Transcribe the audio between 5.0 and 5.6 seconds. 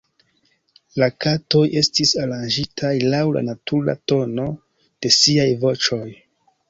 siaj